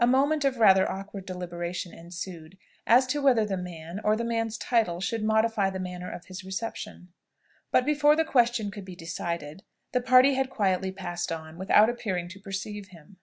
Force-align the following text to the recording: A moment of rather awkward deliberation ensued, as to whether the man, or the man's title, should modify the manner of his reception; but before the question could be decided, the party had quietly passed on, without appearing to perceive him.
A 0.00 0.06
moment 0.06 0.46
of 0.46 0.56
rather 0.56 0.90
awkward 0.90 1.26
deliberation 1.26 1.92
ensued, 1.92 2.56
as 2.86 3.06
to 3.08 3.20
whether 3.20 3.44
the 3.44 3.58
man, 3.58 4.00
or 4.02 4.16
the 4.16 4.24
man's 4.24 4.56
title, 4.56 4.98
should 4.98 5.22
modify 5.22 5.68
the 5.68 5.78
manner 5.78 6.10
of 6.10 6.24
his 6.24 6.42
reception; 6.42 7.12
but 7.70 7.84
before 7.84 8.16
the 8.16 8.24
question 8.24 8.70
could 8.70 8.86
be 8.86 8.96
decided, 8.96 9.64
the 9.92 10.00
party 10.00 10.32
had 10.32 10.48
quietly 10.48 10.90
passed 10.90 11.30
on, 11.30 11.58
without 11.58 11.90
appearing 11.90 12.30
to 12.30 12.40
perceive 12.40 12.88
him. 12.88 13.16